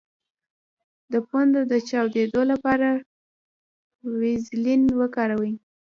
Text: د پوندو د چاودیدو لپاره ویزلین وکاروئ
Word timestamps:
د 1.11 1.13
پوندو 1.27 1.61
د 1.71 1.73
چاودیدو 1.89 2.41
لپاره 2.51 2.89
ویزلین 4.19 4.81
وکاروئ 4.99 5.53